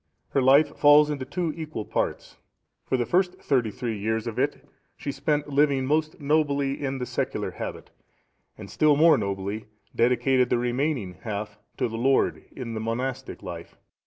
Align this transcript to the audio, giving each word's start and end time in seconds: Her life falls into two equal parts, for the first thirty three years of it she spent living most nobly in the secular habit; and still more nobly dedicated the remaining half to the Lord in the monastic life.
Her 0.29 0.41
life 0.41 0.75
falls 0.75 1.11
into 1.11 1.25
two 1.25 1.53
equal 1.55 1.85
parts, 1.85 2.37
for 2.85 2.97
the 2.97 3.05
first 3.05 3.35
thirty 3.39 3.69
three 3.69 3.95
years 3.99 4.25
of 4.25 4.39
it 4.39 4.67
she 4.97 5.11
spent 5.11 5.49
living 5.49 5.85
most 5.85 6.19
nobly 6.19 6.81
in 6.83 6.97
the 6.97 7.05
secular 7.05 7.51
habit; 7.51 7.91
and 8.57 8.67
still 8.67 8.95
more 8.95 9.15
nobly 9.15 9.67
dedicated 9.95 10.49
the 10.49 10.57
remaining 10.57 11.17
half 11.21 11.59
to 11.77 11.87
the 11.87 11.99
Lord 11.99 12.43
in 12.51 12.73
the 12.73 12.79
monastic 12.79 13.43
life. 13.43 13.77